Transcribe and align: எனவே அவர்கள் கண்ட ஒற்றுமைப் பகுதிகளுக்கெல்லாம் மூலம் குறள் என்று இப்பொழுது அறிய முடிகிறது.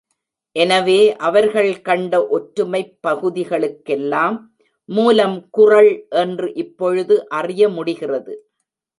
எனவே 0.55 1.15
அவர்கள் 1.17 1.81
கண்ட 1.81 2.27
ஒற்றுமைப் 2.27 2.97
பகுதிகளுக்கெல்லாம் 3.07 4.37
மூலம் 4.89 5.47
குறள் 5.49 5.91
என்று 6.09 6.53
இப்பொழுது 6.53 7.29
அறிய 7.29 7.69
முடிகிறது. 7.69 8.33